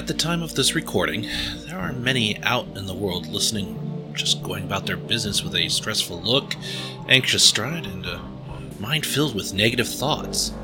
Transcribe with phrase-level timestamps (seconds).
[0.00, 1.26] At the time of this recording,
[1.66, 5.68] there are many out in the world listening, just going about their business with a
[5.68, 6.56] stressful look,
[7.10, 8.22] anxious stride, and a
[8.78, 10.54] mind filled with negative thoughts.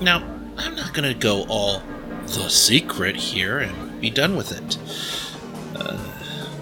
[0.00, 0.24] Now,
[0.56, 1.82] I'm not going to go all
[2.22, 4.78] the secret here and be done with it.
[5.76, 5.98] Uh,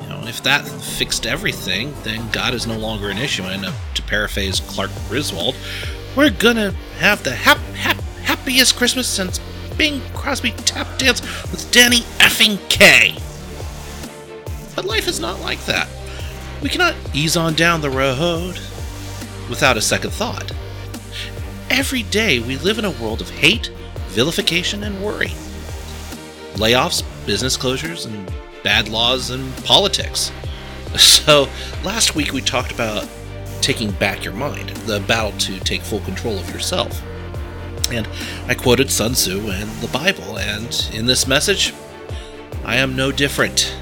[0.02, 3.72] you know, if that fixed everything, then God is no longer an issue, and uh,
[3.94, 5.54] to paraphrase Clark Griswold,
[6.16, 9.38] we're gonna have the hap, hap, happiest Christmas since
[9.76, 13.16] Bing Crosby tap dance with Danny effing Kaye.
[14.74, 15.88] But life is not like that.
[16.62, 18.58] We cannot ease on down the road
[19.48, 20.52] without a second thought.
[21.70, 23.70] Every day we live in a world of hate,
[24.08, 25.32] vilification, and worry.
[26.54, 28.30] Layoffs, business closures, and
[28.62, 30.30] bad laws and politics.
[30.98, 31.48] So,
[31.84, 33.08] last week we talked about
[33.62, 37.02] taking back your mind, the battle to take full control of yourself.
[37.92, 38.08] And
[38.48, 41.74] I quoted Sun Tzu and the Bible, and in this message,
[42.64, 43.76] I am no different.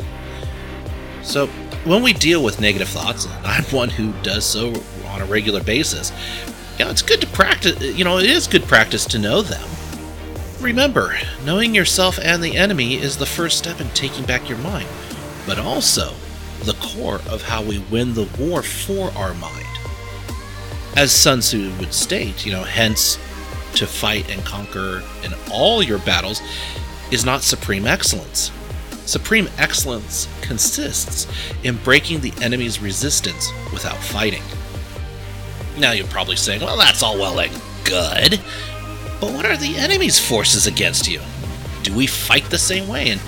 [1.23, 1.47] So,
[1.85, 4.73] when we deal with negative thoughts, and I'm one who does so
[5.07, 6.13] on a regular basis,
[6.79, 9.69] you know, it's good to practice, you know, it is good practice to know them.
[10.61, 14.89] Remember, knowing yourself and the enemy is the first step in taking back your mind,
[15.47, 16.13] but also
[16.65, 19.67] the core of how we win the war for our mind.
[20.97, 23.19] As Sun Tzu would state, you know, hence
[23.75, 26.41] to fight and conquer in all your battles
[27.11, 28.51] is not supreme excellence.
[29.07, 31.27] Supreme excellence consists
[31.65, 34.43] in breaking the enemy's resistance without fighting.
[35.79, 37.53] Now you're probably saying, well, that's all well and
[37.85, 38.41] good,
[39.21, 41.21] but what are the enemy's forces against you?
[41.83, 43.21] Do we fight the same way, and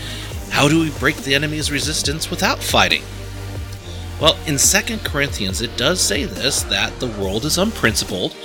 [0.51, 3.03] how do we break the enemy's resistance without fighting?
[4.21, 8.37] Well, in 2 Corinthians, it does say this that the world is unprincipled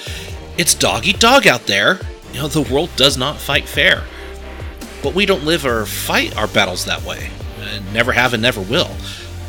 [0.58, 2.00] it's dog eat dog out there.
[2.34, 4.04] You know, the world does not fight fair.
[5.04, 7.30] But we don't live or fight our battles that way.
[7.60, 8.90] And never have and never will.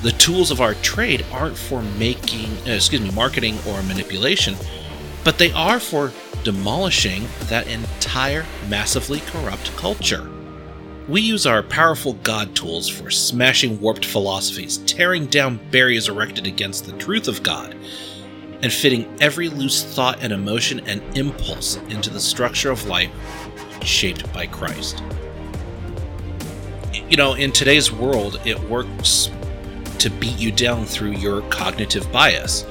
[0.03, 4.55] The tools of our trade aren't for making, uh, excuse me, marketing or manipulation,
[5.25, 6.13] but they are for
[6.45, 10.31] demolishing that entire massively corrupt culture.
[11.09, 16.85] We use our powerful God tools for smashing warped philosophies, tearing down barriers erected against
[16.85, 17.75] the truth of God,
[18.63, 23.11] and fitting every loose thought and emotion and impulse into the structure of life
[23.83, 25.03] shaped by Christ.
[27.09, 29.31] You know, in today's world, it works
[29.99, 32.65] to beat you down through your cognitive bias.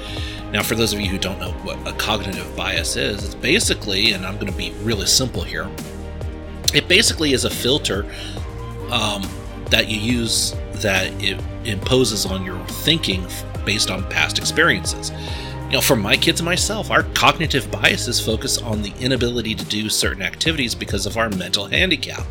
[0.52, 4.14] Now, for those of you who don't know what a cognitive bias is, it's basically,
[4.14, 5.70] and I'm going to be really simple here,
[6.74, 8.06] it basically is a filter
[8.92, 9.28] um,
[9.72, 13.26] that you use that it imposes on your thinking
[13.66, 15.12] based on past experiences.
[15.68, 19.66] You know, for my kids and myself, our cognitive biases focus on the inability to
[19.66, 22.24] do certain activities because of our mental handicap,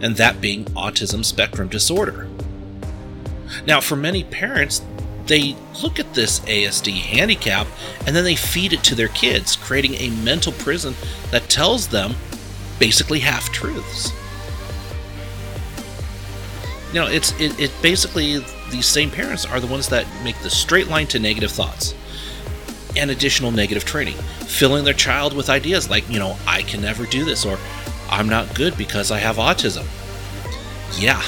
[0.00, 2.28] and that being autism spectrum disorder.
[3.66, 4.82] Now, for many parents,
[5.26, 7.66] they look at this ASD handicap
[8.06, 10.94] and then they feed it to their kids, creating a mental prison
[11.32, 12.14] that tells them
[12.78, 14.12] basically half truths.
[16.92, 20.50] You know, it's it, it basically these same parents are the ones that make the
[20.50, 21.92] straight line to negative thoughts
[22.96, 27.06] and additional negative training, filling their child with ideas like, you know, I can never
[27.06, 27.58] do this, or
[28.10, 29.86] I'm not good because I have autism.
[30.98, 31.22] Yeah,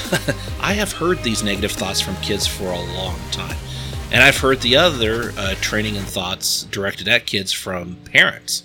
[0.61, 3.57] I have heard these negative thoughts from kids for a long time.
[4.11, 8.63] And I've heard the other uh, training and thoughts directed at kids from parents.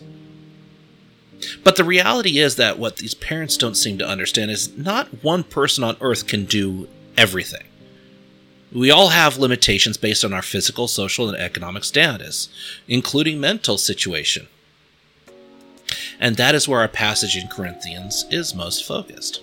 [1.63, 5.45] But the reality is that what these parents don't seem to understand is not one
[5.45, 7.65] person on earth can do everything.
[8.75, 12.49] We all have limitations based on our physical, social, and economic status,
[12.89, 14.49] including mental situation.
[16.19, 19.41] And that is where our passage in Corinthians is most focused.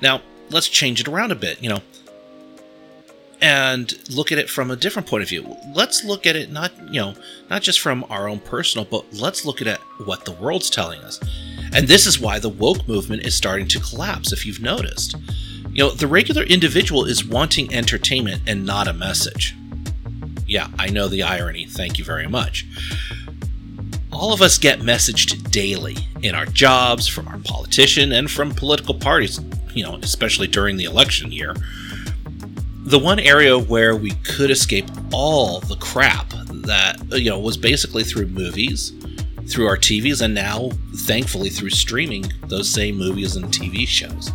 [0.00, 1.82] Now, let's change it around a bit, you know,
[3.40, 5.56] and look at it from a different point of view.
[5.74, 7.14] Let's look at it not, you know,
[7.48, 11.20] not just from our own personal, but let's look at what the world's telling us.
[11.72, 15.16] And this is why the woke movement is starting to collapse, if you've noticed.
[15.72, 19.56] You know, the regular individual is wanting entertainment and not a message.
[20.46, 21.64] Yeah, I know the irony.
[21.64, 22.66] Thank you very much.
[24.12, 28.92] All of us get messaged daily in our jobs, from our politician, and from political
[28.92, 29.40] parties,
[29.72, 31.56] you know, especially during the election year.
[32.84, 36.28] The one area where we could escape all the crap
[36.66, 38.92] that, you know, was basically through movies,
[39.48, 44.30] through our TVs, and now, thankfully, through streaming those same movies and TV shows.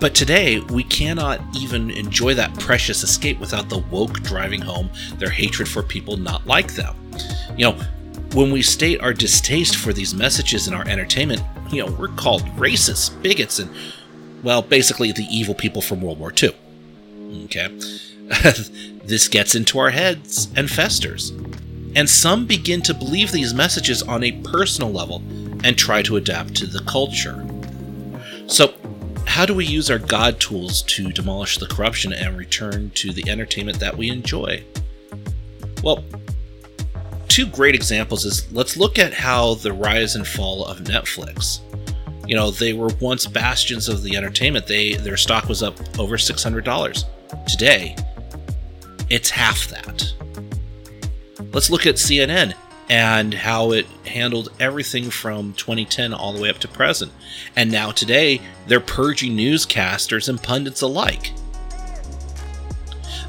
[0.00, 5.30] But today, we cannot even enjoy that precious escape without the woke driving home their
[5.30, 6.94] hatred for people not like them.
[7.56, 7.84] You know,
[8.34, 12.42] when we state our distaste for these messages in our entertainment, you know, we're called
[12.56, 13.70] racists, bigots, and
[14.44, 16.54] Well, basically, the evil people from World War II.
[17.44, 17.68] Okay.
[19.04, 21.30] this gets into our heads and festers.
[21.96, 25.22] And some begin to believe these messages on a personal level
[25.64, 27.44] and try to adapt to the culture.
[28.46, 28.74] So,
[29.38, 33.30] how do we use our God tools to demolish the corruption and return to the
[33.30, 34.64] entertainment that we enjoy?
[35.80, 36.02] Well,
[37.28, 41.60] two great examples is let's look at how the rise and fall of Netflix.
[42.28, 44.66] You know, they were once bastions of the entertainment.
[44.66, 47.46] They their stock was up over $600.
[47.46, 47.94] Today,
[49.08, 50.14] it's half that.
[51.52, 52.54] Let's look at CNN
[52.88, 57.12] and how it handled everything from 2010 all the way up to present.
[57.54, 61.32] And now today, they're purging newscasters and pundits alike.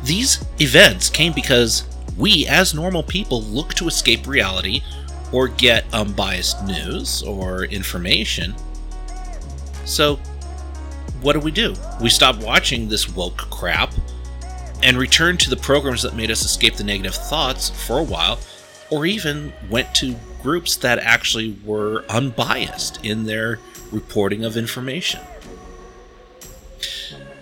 [0.03, 1.83] These events came because
[2.17, 4.81] we, as normal people, look to escape reality
[5.31, 8.55] or get unbiased news or information.
[9.85, 10.17] So,
[11.21, 11.75] what do we do?
[12.01, 13.93] We stop watching this woke crap
[14.81, 18.39] and return to the programs that made us escape the negative thoughts for a while,
[18.89, 23.59] or even went to groups that actually were unbiased in their
[23.91, 25.21] reporting of information.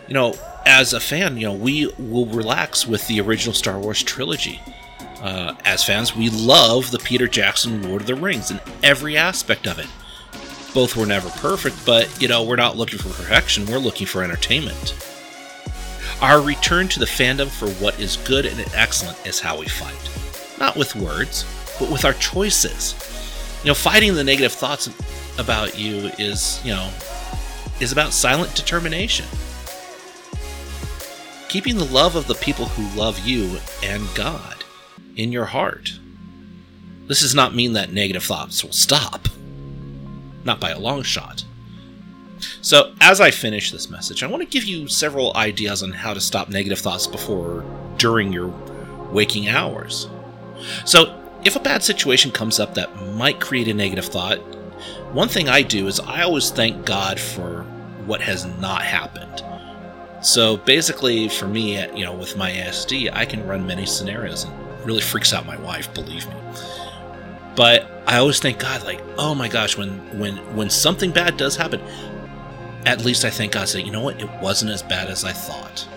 [0.08, 0.36] You know,
[0.66, 4.62] as a fan, you know, we will relax with the original Star Wars trilogy.
[5.22, 9.68] Uh, as fans, we love the Peter Jackson Lord of the Rings and every aspect
[9.68, 9.88] of it.
[10.74, 14.24] Both were never perfect, but, you know, we're not looking for perfection, we're looking for
[14.24, 14.96] entertainment.
[16.22, 20.27] Our return to the fandom for what is good and excellent is how we fight.
[20.60, 21.46] Not with words,
[21.80, 22.96] but with our choices.
[23.64, 24.90] You know, fighting the negative thoughts
[25.38, 26.90] about you is, you know,
[27.80, 29.26] is about silent determination.
[31.50, 34.64] Keeping the love of the people who love you and God
[35.16, 36.00] in your heart.
[37.08, 39.28] This does not mean that negative thoughts will stop.
[40.44, 41.46] Not by a long shot.
[42.62, 46.14] So, as I finish this message, I want to give you several ideas on how
[46.14, 47.64] to stop negative thoughts before
[47.98, 48.48] during your
[49.12, 50.08] waking hours.
[50.86, 54.38] So, if a bad situation comes up that might create a negative thought,
[55.14, 57.64] one thing I do is I always thank God for
[58.06, 59.44] what has not happened.
[60.22, 64.46] So basically, for me, uh, you know, with my ASD, I can run many scenarios
[64.46, 66.36] and really freaks out my wife, believe me.
[67.56, 69.90] But I always thank God, like, oh my gosh, when
[70.20, 71.82] when when something bad does happen,
[72.86, 75.34] at least I thank God, say, you know what, it wasn't as bad as I
[75.34, 75.88] thought.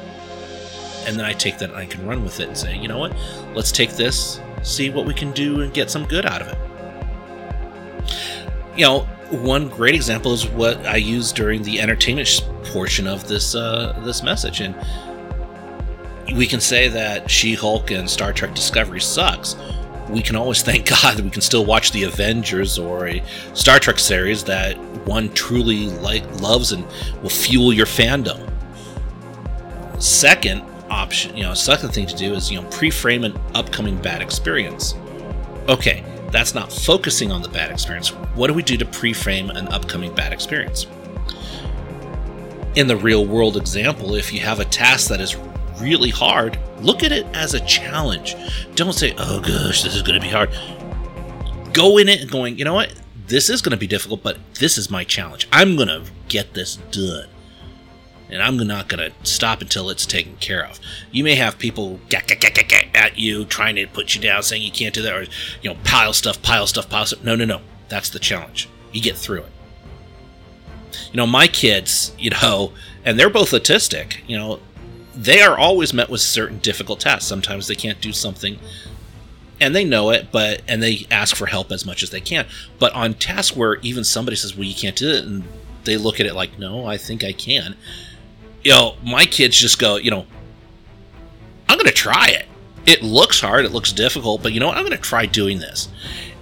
[1.07, 2.99] And then I take that and I can run with it and say, you know
[2.99, 3.17] what,
[3.55, 6.59] let's take this, see what we can do and get some good out of it.
[8.77, 12.29] You know, one great example is what I used during the entertainment
[12.65, 14.75] portion of this uh, this message, and
[16.37, 19.57] we can say that She-Hulk and Star Trek Discovery sucks.
[20.09, 23.23] We can always thank God that we can still watch the Avengers or a
[23.55, 26.85] Star Trek series that one truly like loves and
[27.23, 28.49] will fuel your fandom.
[30.01, 34.21] Second option, you know, second thing to do is you know pre-frame an upcoming bad
[34.23, 34.95] experience.
[35.69, 38.09] Okay, that's not focusing on the bad experience.
[38.35, 40.87] What do we do to pre-frame an upcoming bad experience?
[42.77, 45.37] In the real world example, if you have a task that is
[45.81, 48.37] really hard, look at it as a challenge.
[48.75, 50.51] Don't say, "Oh gosh, this is going to be hard."
[51.73, 52.93] Go in it and going, "You know what?
[53.27, 55.49] This is going to be difficult, but this is my challenge.
[55.53, 57.29] I'm going to get this done."
[58.31, 60.79] And I'm not going to stop until it's taken care of.
[61.11, 65.03] You may have people at you trying to put you down, saying you can't do
[65.03, 65.23] that, or
[65.63, 67.23] you know, pile stuff, pile stuff, pile stuff.
[67.25, 67.61] No, no, no.
[67.89, 68.69] That's the challenge.
[68.93, 69.53] You get through it.
[71.13, 72.73] You know, my kids, you know,
[73.05, 74.19] and they're both autistic.
[74.27, 74.61] You know,
[75.15, 77.27] they are always met with certain difficult tasks.
[77.27, 78.59] Sometimes they can't do something
[79.61, 82.47] and they know it, but and they ask for help as much as they can.
[82.79, 85.45] But on tasks where even somebody says, "Well, you can't do it," and
[85.85, 87.77] they look at it like, "No, I think I can,"
[88.63, 90.27] you know, my kids just go, you know,
[91.69, 92.47] I'm going to try it.
[92.87, 94.77] It looks hard, it looks difficult, but you know what?
[94.77, 95.89] I'm going to try doing this.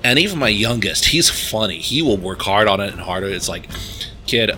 [0.04, 1.78] And even my youngest, he's funny.
[1.78, 3.26] He will work hard on it and harder.
[3.26, 3.68] It's like,
[4.26, 4.56] kid,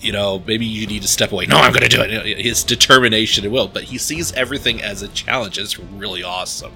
[0.00, 1.46] you know, maybe you need to step away.
[1.46, 2.38] No, I'm going to do it.
[2.38, 5.58] His determination and will, but he sees everything as a challenge.
[5.58, 6.72] It's really awesome.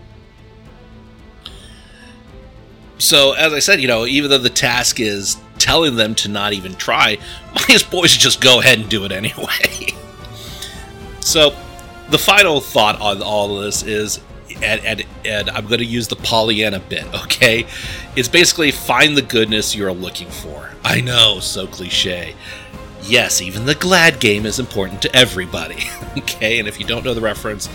[2.99, 6.53] So, as I said, you know, even though the task is telling them to not
[6.53, 7.19] even try,
[7.55, 9.95] my boys just go ahead and do it anyway.
[11.33, 11.57] So,
[12.11, 14.21] the final thought on all of this is,
[14.63, 17.67] and, and, and I'm going to use the Pollyanna bit, okay?
[18.17, 20.69] It's basically find the goodness you're looking for.
[20.85, 22.35] I know, so cliche.
[23.05, 25.85] Yes, even the glad game is important to everybody,
[26.19, 26.59] okay?
[26.59, 27.67] And if you don't know the reference,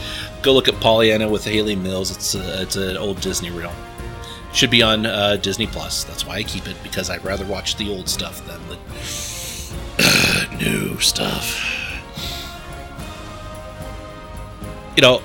[0.44, 2.16] go look at Pollyanna with Hayley Mills.
[2.16, 3.74] It's a, it's an old Disney reel.
[4.54, 6.04] Should be on uh, Disney Plus.
[6.04, 8.78] That's why I keep it because I'd rather watch the old stuff than the
[10.60, 11.77] New stuff.
[14.98, 15.22] You know,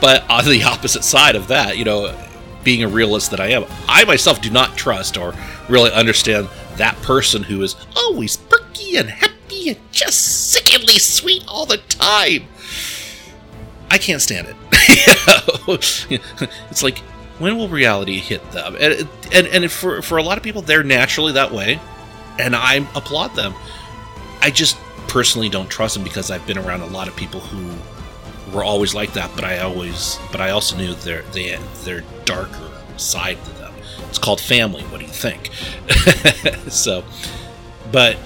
[0.00, 2.14] but on the opposite side of that, you know,
[2.62, 5.34] being a realist that I am, I myself do not trust or
[5.68, 11.64] really understand that person who is always perky and happy and just sickeningly sweet all
[11.64, 12.44] the time.
[13.90, 14.56] I can't stand it.
[16.70, 16.98] it's like,
[17.38, 18.76] when will reality hit them?
[18.78, 21.80] And, and, and for, for a lot of people, they're naturally that way,
[22.38, 23.54] and I applaud them.
[24.40, 24.76] I just
[25.08, 27.76] personally don't trust them because I've been around a lot of people who
[28.52, 32.70] were always like that, but I always, but I also knew their they their darker
[32.96, 33.72] side to them.
[34.08, 34.82] It's called family.
[34.84, 35.50] What do you think?
[36.70, 37.04] so,
[37.90, 38.16] but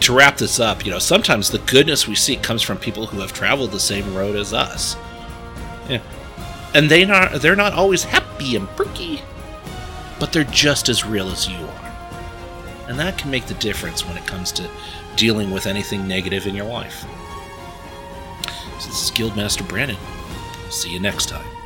[0.00, 3.20] to wrap this up, you know, sometimes the goodness we see comes from people who
[3.20, 4.96] have traveled the same road as us.
[5.88, 6.02] Yeah.
[6.74, 9.22] And they not they're not always happy and perky,
[10.18, 11.80] but they're just as real as you are.
[12.88, 14.68] And that can make the difference when it comes to
[15.16, 17.04] dealing with anything negative in your life.
[18.86, 19.98] This is Guildmaster Brandon.
[20.70, 21.59] See you next time.